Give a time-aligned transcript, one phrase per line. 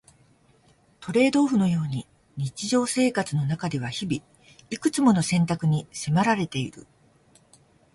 [0.99, 4.23] トレードオフのように日常生活の中では日々、
[4.71, 6.87] いくつもの選択に迫られている。